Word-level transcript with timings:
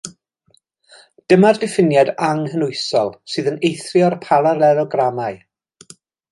Dyma'r 1.33 1.59
diffiniad 1.63 2.09
anghynhwysol, 2.29 3.13
sydd 3.35 3.53
yn 3.53 3.63
eithrio'r 3.71 4.19
paralelogramau. 4.27 5.41